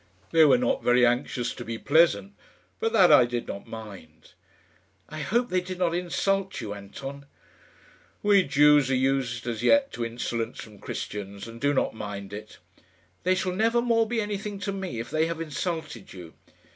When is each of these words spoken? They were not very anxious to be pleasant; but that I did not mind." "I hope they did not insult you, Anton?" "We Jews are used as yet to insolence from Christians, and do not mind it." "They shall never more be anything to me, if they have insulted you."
They 0.31 0.45
were 0.45 0.57
not 0.57 0.81
very 0.81 1.05
anxious 1.05 1.53
to 1.53 1.63
be 1.63 1.77
pleasant; 1.77 2.33
but 2.79 2.91
that 2.91 3.11
I 3.11 3.25
did 3.25 3.47
not 3.47 3.67
mind." 3.67 4.31
"I 5.07 5.19
hope 5.19 5.49
they 5.49 5.61
did 5.61 5.77
not 5.77 5.93
insult 5.93 6.59
you, 6.59 6.73
Anton?" 6.73 7.27
"We 8.23 8.41
Jews 8.41 8.89
are 8.89 8.95
used 8.95 9.45
as 9.45 9.61
yet 9.61 9.91
to 9.93 10.03
insolence 10.03 10.57
from 10.59 10.79
Christians, 10.79 11.47
and 11.47 11.61
do 11.61 11.71
not 11.71 11.93
mind 11.93 12.33
it." 12.33 12.57
"They 13.21 13.35
shall 13.35 13.53
never 13.53 13.79
more 13.79 14.07
be 14.07 14.19
anything 14.19 14.57
to 14.61 14.71
me, 14.71 14.99
if 14.99 15.11
they 15.11 15.27
have 15.27 15.39
insulted 15.39 16.13
you." 16.13 16.33